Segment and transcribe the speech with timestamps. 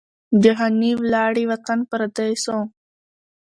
[0.43, 2.57] جهاني ولاړې وطن پردی سو